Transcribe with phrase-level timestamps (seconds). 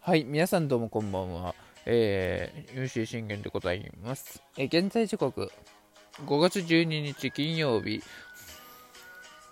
[0.00, 1.54] はい、皆さんどうもこんばんは。
[1.86, 4.42] えー、優秀信玄でございます。
[4.56, 5.52] えー、現在時刻、
[6.26, 8.02] 5月12日金曜日、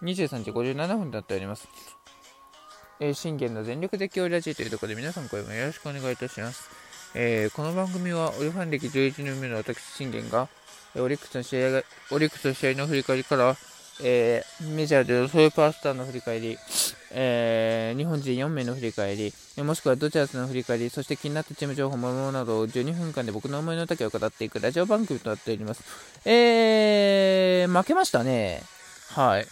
[0.03, 1.69] 23時57分となっております。
[2.99, 6.69] えー、信玄の全力で今日ラジオというところで皆さん声もよろしくお願いいたします。
[7.15, 10.49] えー、この番組はオリファン歴11年目の私信玄が、
[10.97, 13.57] オリックスの試合が、オリックスの試合の振り返りから、
[14.03, 16.59] えー、メジャーでのそういうパースターの振り返り、
[17.13, 25.83] えー、日本人4名の振り返り、もしくはドジャースの振り返り、そして気になったチーム情報、ものなど12分間で僕の思いの丈を語っていくラジオ番組となっております。
[26.25, 28.63] えー、負けましたね。
[29.11, 29.47] はい。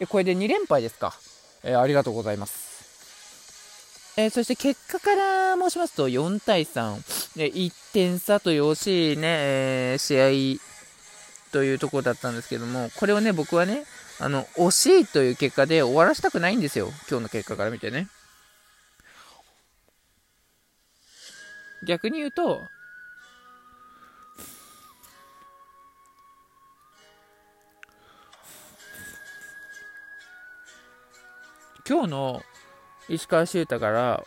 [0.00, 1.14] えこれで2連敗ですか。
[1.62, 2.72] えー、ありがとうございます。
[4.16, 10.71] えー、そして結果から申しますと4対3、え1点差という惜しいね、えー、試合
[11.52, 13.84] というところだったんですけども、これをね、僕はね、
[14.18, 16.88] あの、惜しいという結果で終わらせたくないんですよ。
[17.08, 18.08] 今日の結果から見てね。
[21.86, 22.60] 逆に言うと、
[31.86, 32.42] 今日の
[33.08, 34.24] 石川修太から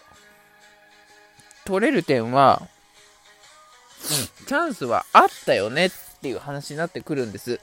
[1.64, 2.68] 取れる点は、
[4.46, 5.90] チャンスはあったよねっ
[6.26, 7.60] っていう話になってくるんです。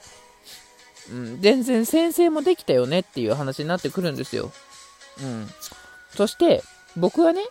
[1.11, 4.53] うん、全然先生もできたよねっていう話になってくるんですよ。
[5.21, 5.49] うん。
[6.15, 6.63] そして、
[6.95, 7.41] 僕はね、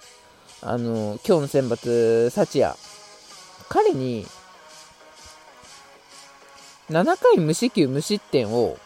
[0.63, 2.75] あの、今日の選抜、幸也、
[3.69, 4.27] 彼に、
[6.89, 8.79] 7回無四球無失点を、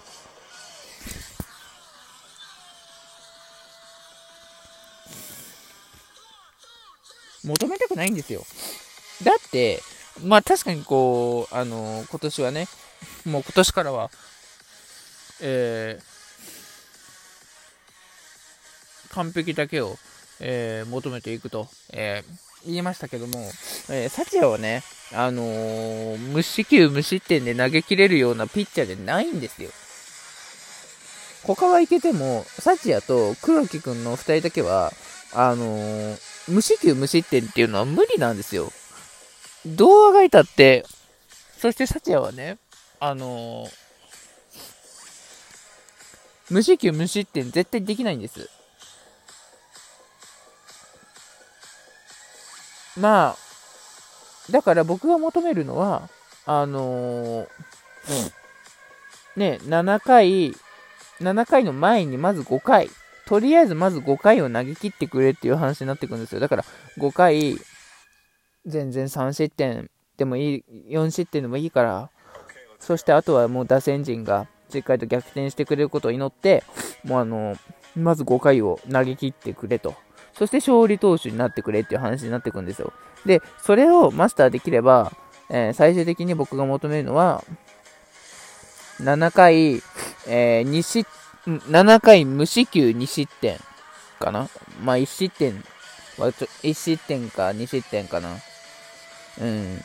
[7.44, 8.44] 求めたくないんですよ。
[9.22, 9.80] だって、
[10.22, 12.68] まあ確かにこう、あの今年はね、
[13.24, 14.10] もう今年からは、
[15.40, 19.96] えー、完璧だけを、
[20.40, 23.38] えー、求めていくと、えー、言いましたけども、
[23.90, 24.82] えー、サチアはね、
[25.12, 29.70] あのー、無四球無失点で投げ切れるようなピッチャーでないんですよ。
[31.44, 34.92] 他はいけても、サチアと黒木くんの2人だけは、
[35.32, 38.72] あのー、無四球無失点っていうのは無理なんですよ。
[39.66, 40.84] どうあがいたって、
[41.58, 42.58] そしてサチヤはね、
[43.00, 43.70] あのー、
[46.50, 48.48] 無四球無失点絶対できないんです。
[52.96, 56.08] まあ、だから僕が求めるのは、
[56.46, 57.48] あのー、
[59.36, 60.54] ね、7回、
[61.20, 62.88] 7回の前にまず5回、
[63.26, 66.40] とりあえずまず5回を投げ切ってくれっていう話になってくるんですよ。
[66.40, 66.64] だから
[66.98, 67.58] 5回、
[68.66, 72.10] 全然3失点でもいい、4失点でもいいから、
[72.78, 76.64] そしてあとはもう打線陣がしっかりと逆転してくれることを祈って、
[77.04, 77.56] もうあの、
[77.94, 79.94] まず5回を投げ切ってくれと。
[80.34, 82.92] そして勝利投手になってくれっていう話になってくるんですよ。
[83.24, 85.12] で、それをマスターできれば、
[85.48, 87.42] えー、最終的に僕が求めるのは、
[89.00, 89.76] 7回、
[90.26, 91.08] えー、2失、
[91.46, 93.58] 7回無四球2失点
[94.18, 94.48] かな。
[94.82, 95.64] まあ1失点
[96.18, 98.30] はちょ、1失点か2失点かな。
[99.40, 99.80] うん。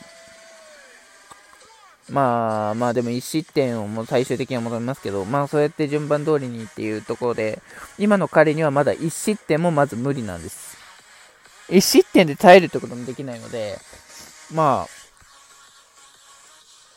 [2.08, 7.62] まあまあでも1失点をもう最終的には求めますけど、まあそうやって順番通りにっていうところで、
[7.98, 10.76] 今の彼にはまだ1失点もまず無理なんです。
[11.68, 13.78] 1失点で耐えるってこともできないので、
[14.52, 15.02] まあ、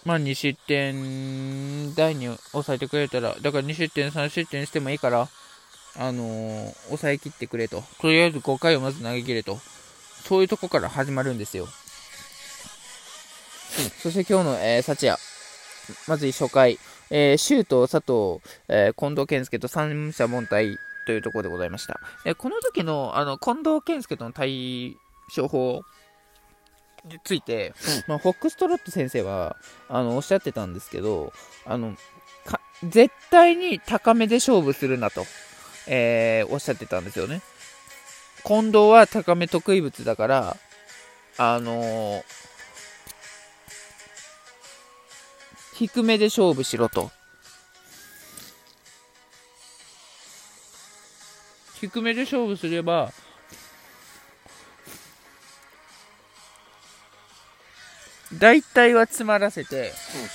[0.03, 5.29] まあ2失点台に抑えてくれたら、だから2失点、3失点してもいいから、
[5.97, 7.83] あのー、抑えきってくれと。
[8.01, 9.59] とりあえず5回をまず投げ切れと。
[10.27, 11.67] そういうとこから始まるんですよ。
[14.01, 15.17] そして今日の、えー、幸也。
[16.07, 20.75] まず初回、えー、シュート、佐藤、えー、近藤健介と三者凡退
[21.05, 21.99] というところでございました。
[22.25, 24.97] えー、この時の、あの、近藤健介との対
[25.35, 25.81] 処法
[27.05, 27.73] について、
[28.07, 29.55] まあ、フォックストロット先生は、
[29.89, 31.31] あの、おっしゃってたんですけど、
[31.65, 31.95] あの、
[32.83, 35.25] 絶対に高めで勝負するなと、
[35.87, 37.41] えー、おっしゃってたんですよね。
[38.43, 40.57] 近藤は高め得意物だから、
[41.37, 42.23] あのー、
[45.77, 47.11] 低めで勝負しろと。
[51.81, 53.11] 低めで勝負すれば、
[58.39, 59.91] 大体は詰まらせて、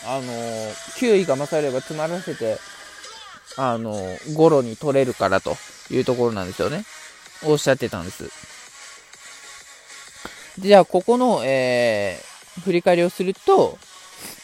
[0.07, 2.59] あのー、球威が勝れば詰まらせて、
[3.57, 5.57] あのー、ゴロに取れるからと
[5.91, 6.85] いうところなんですよね。
[7.45, 8.31] おっしゃってたんです。
[10.59, 13.79] じゃあ、ここの、えー、振り返りをすると、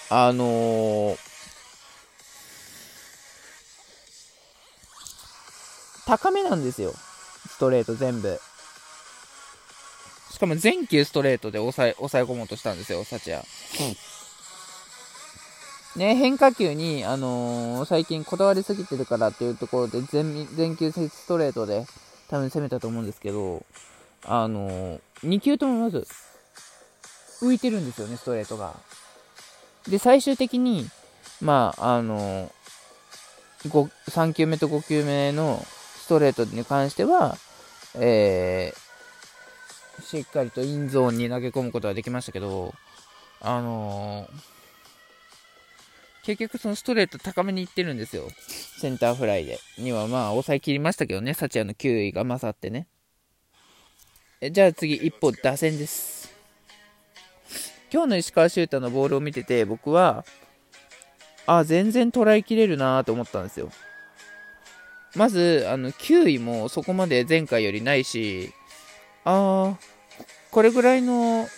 [0.08, 1.18] あのー、
[6.06, 6.92] 高めなんですよ。
[7.48, 8.38] ストレート全部。
[10.30, 13.42] しかも全球ストレートで抑え、抑え込もうとしたんですよ、サチア。
[15.96, 21.86] ね、変化球に、あのー、最近こだわりすぎてるからっていうところで全、全球ストレートで
[22.28, 23.64] 多分攻めたと思うんですけど、
[24.24, 26.06] あのー、2球ともまず、
[27.40, 28.74] 浮いてるんですよね、ストレートが。
[29.88, 30.88] で、最終的に、
[31.40, 35.64] まあ、あのー、3球目と5球目の
[35.96, 37.36] ストレートに関しては、
[37.94, 42.74] えー、しっかりとインゾーンに投げ込むことができましたけど、
[43.40, 44.56] あのー
[46.26, 48.24] 結局そのストレート高めにいってるんですよ。
[48.80, 49.60] センターフライで。
[49.78, 52.88] にはまあ抑えきりましたけどね、サチアの9位が勝ってね。
[54.40, 56.15] えじゃあ次、一方、打線です。
[57.96, 60.26] 今日の石川修太のボールを見てて、僕は、
[61.46, 63.70] あ、全然捉えきれるなと思ったんですよ。
[65.14, 68.52] まず、あの、9位もそこまで前回よりないし、
[69.24, 69.78] あ、
[70.50, 71.48] これぐらいの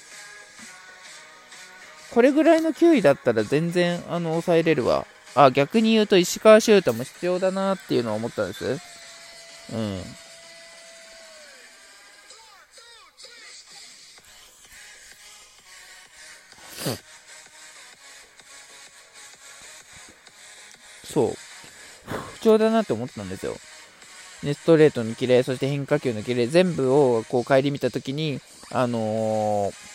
[2.15, 5.09] これぐらいの球威だったら全然、あの、抑えれるわ。
[5.35, 8.65] あ、逆に言うと石川修太も必要だなっていうのは思ったんです。
[9.73, 10.01] うん。
[21.13, 21.35] そう。
[22.35, 23.57] 不調だなって思ったんですよ。
[24.43, 28.41] ね、ストレートのキレ、そして変化球のキレ、全部をこう顧みたときに、
[28.71, 29.89] あのー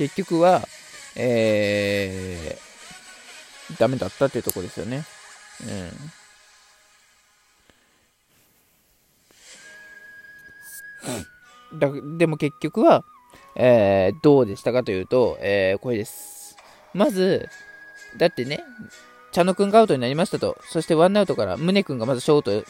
[0.00, 0.66] 結局は、
[1.14, 5.04] えー、ダメだったっていうところですよね。
[5.62, 6.19] うん。
[11.74, 13.04] だでも結局は、
[13.54, 16.56] えー、どうでしたかというと、えー、これです。
[16.94, 17.48] まず、
[18.16, 18.60] だってね、
[19.32, 20.56] 茶野くんがアウトになりましたと。
[20.68, 22.66] そしてワンアウトから、宗くんがまずショート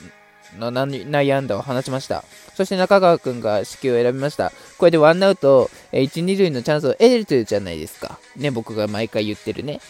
[0.58, 2.24] の内野安打を放ちました。
[2.54, 4.52] そして中川君が指揮を選びました。
[4.78, 8.18] これでワンアウトえ、1、2塁のチャンスを得れてるじゃないですか。
[8.36, 9.80] ね、僕が毎回言ってるね。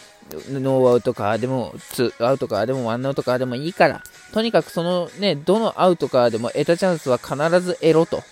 [0.49, 4.01] ノーアウトかでも、ツーアウトかでも、ワンアウトかでもいいから、
[4.33, 8.23] とにかくそのね、どのアウトかでも得たチャンスは必ず得ろと。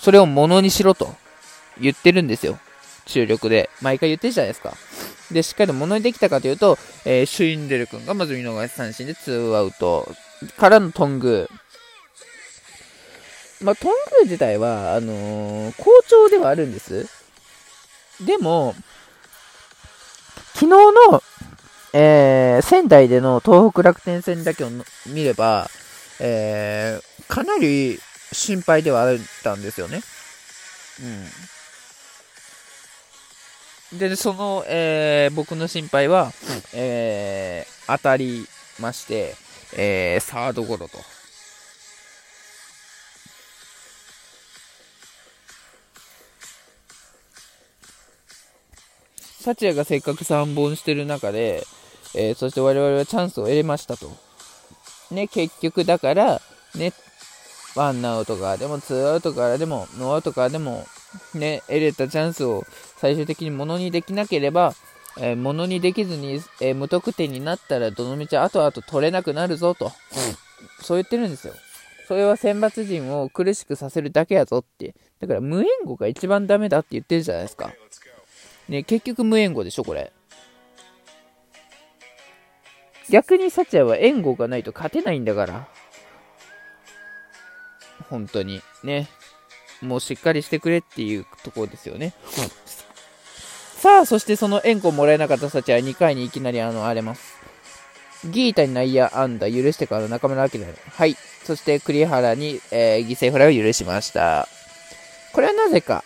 [0.00, 1.14] それをものにしろと
[1.78, 2.58] 言ってるんですよ。
[3.04, 3.68] 注力で。
[3.82, 4.72] 毎回言ってるじゃないですか。
[5.30, 10.08] で、しっかりものにできたかというと、えー、シュインデル君がまず見逃し三振で2アウト
[10.56, 11.48] からのトング。
[13.62, 17.06] まあ、トング自体は、あのー、好調ではあるんです。
[18.24, 18.74] でも、
[20.54, 20.66] 昨日
[21.10, 21.22] の、
[21.92, 24.70] えー、仙台での東北楽天戦だけを
[25.06, 25.68] 見れば、
[26.20, 27.98] えー、かなり
[28.32, 30.00] 心配ではあったんですよね。
[33.92, 33.98] うん。
[33.98, 36.32] で、その、えー、僕の心配は、
[36.74, 38.46] えー、当たり
[38.78, 39.34] まして、
[39.76, 40.98] えー、サードゴロと。
[49.40, 51.66] サチヤがせっかく3本してる中で、
[52.14, 54.10] えー、そして我々はチャンスを得れましたと。
[55.10, 56.42] ね、結局だから、
[56.74, 56.92] ね、
[57.76, 60.86] ワンアウトからでも、ツーアウトからでも、ノーアウトからでも、
[61.34, 62.64] ね、得れたチャンスを
[62.96, 64.74] 最終的にものにできなければ、
[65.18, 69.92] えー、ものにできずに、えー、無得点になったら、どのみち後々取れなくなるぞと、うん、
[70.84, 71.54] そう言ってるんですよ。
[72.06, 74.94] それは選抜陣を苦しくさせるだけやぞって。
[75.20, 77.72] だから無援護が一番ダメだって言ってるじゃないですか。
[78.68, 80.12] ね、結局無援護でしょ、これ。
[83.10, 85.68] 逆にサチアは援護がないと勝てないんだから。
[88.10, 88.60] 本当に。
[88.82, 89.08] ね。
[89.80, 92.12] もうしっかりしてくれっていうところですよね。
[93.78, 97.40] さあ、そしてその援護をもらえなかったサチアは2回にいきなりあの、荒れます。
[98.26, 100.50] ギータに内野安打許してから中村明
[100.92, 101.16] はい。
[101.44, 104.46] そして栗原に、えー、犠牲フライを許しました。
[105.32, 106.04] これはなぜか。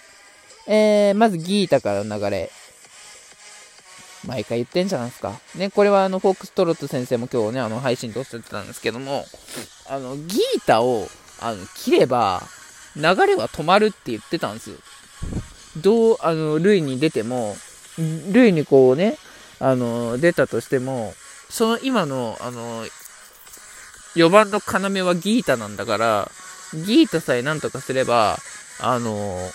[0.66, 2.50] えー、まずギータからの流れ。
[4.26, 5.38] 毎回言ってんじゃないですか。
[5.56, 9.26] ね、これはあの、フォークストロット先生も今日ね、あの、配信でおっしゃってたんですけども、
[9.88, 11.08] あの、ギータを、
[11.44, 12.42] あの、切れば、
[12.96, 14.76] 流れは止まるって言ってたんですよ。
[15.78, 17.56] どう、あの、塁に出ても、
[18.32, 19.18] 塁にこうね、
[19.60, 21.14] あの、出たとしても、
[21.50, 22.84] その今の、あの、
[24.14, 24.60] 4番の
[24.96, 26.30] 要はギータなんだから、
[26.72, 28.38] ギータさえなんとかすれば、
[28.80, 29.50] あの、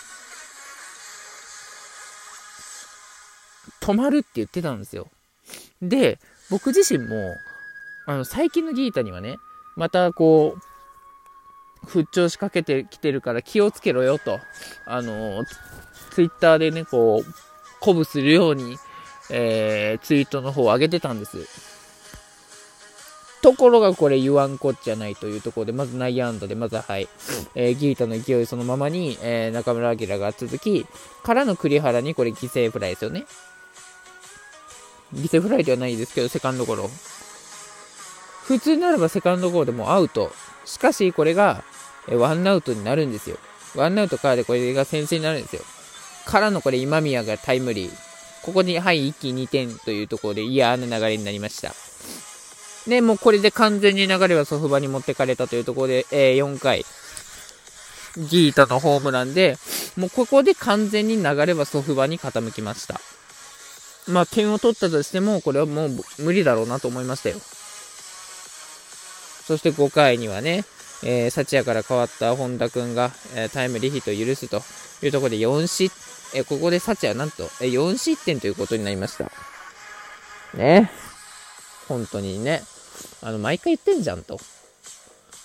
[3.81, 5.07] 止まるって言ってたんですよ。
[5.81, 6.19] で、
[6.49, 7.35] 僕自身も、
[8.05, 9.37] あの、最近のギータにはね、
[9.75, 10.68] またこう、
[11.85, 14.39] 復調しかけてきてるから気をつけろよと、
[14.85, 15.43] あの、
[16.11, 17.33] ツイッターでね、こう、
[17.79, 18.77] 鼓舞するように、
[19.29, 21.69] えー、ツイートの方を上げてたんです。
[23.41, 27.07] ところがこれ言わんこっちゃないというところで、まず内野安打で、まずは、い、
[27.55, 30.85] えー、ギータの勢いそのままに、えー、中村晃が続き、
[31.23, 33.25] からの栗原にこれ犠牲フライですよね。
[35.13, 36.89] 犠牲フライではないですけど、セカンドゴロ。
[38.49, 40.31] 普通ならばセカンドゴロでもアウト。
[40.65, 41.63] しかし、これが、
[42.07, 43.37] え、ワンアウトになるんですよ。
[43.75, 45.61] ワンアウトからでこれが先制になるんですよ。
[46.25, 47.91] からのこれ今宮がタイムリー。
[48.41, 51.75] ここに、はい、一気2点というところで嫌な流れになりました。
[52.89, 56.87] で、もうこれで完全に流れはソフバに持ってかれたというところで、えー、4回、
[58.17, 59.59] ギータのホームランで、
[59.95, 62.99] もうここで完全に流れはソフバに傾きました。
[64.07, 67.39] まあ、点を取ったとしても、これはもう無理だろうなと思いましたよ。
[69.49, 70.63] そして5回にはね、
[71.01, 74.61] えー、幸也から変わった本田君が、えー、タイムリーヒットを許すと
[75.03, 79.31] いうところで4失、えー、ここで幸也なんと、えー、4失点ということになりました。
[80.55, 80.91] ね。
[81.87, 82.61] 本当にね。
[83.23, 84.39] あの、毎回言ってんじゃんと。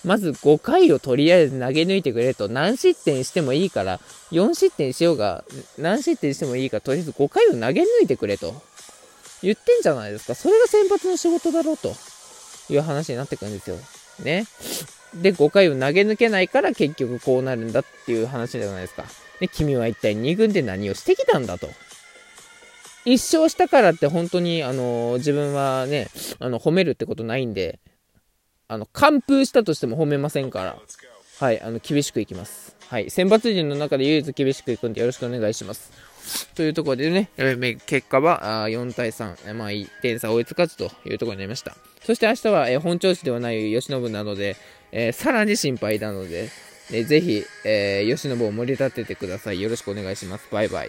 [0.05, 4.01] まず5回をとりあえず投げ抜いてくれと、何失点してもいいから、
[4.33, 5.47] 4失点しようが、
[5.79, 8.55] 何失点してもいいから、とりあえず5回を投げ抜いてくれと。
[9.43, 10.35] 言ってんじゃないですか。
[10.35, 11.95] それが先発の仕事だろうと
[12.69, 13.77] いう話になってくるんですよ。
[14.21, 14.47] ね。
[15.15, 19.05] で、5回を投げ抜けないから結局こうなるんだっていう話じゃないですか。
[19.41, 21.69] で、君は一体2軍で何をしてきたんだと。
[23.05, 27.79] 一勝したからって本当に、あの、自分はね、あの、褒めるってことないんで、
[28.67, 30.79] あの、完封したとしても褒めませんから、
[31.39, 32.77] はい、あの、厳しくいきます。
[32.89, 35.93] はい、選抜陣の中で唯一厳しくいくんでよろしくお願いします。
[36.55, 37.31] というところでね、
[37.87, 41.77] 結果は4対3、まあ、1点差追いつかずというところになりました。
[42.05, 44.57] そして明日は、え本調子ではない吉信なので、
[44.93, 46.51] えー、さらに心配なので、
[46.93, 49.61] えー、ぜひ、えー、吉信を盛り立ててください。
[49.61, 50.47] よろしくお願いします。
[50.53, 50.83] バイバイ。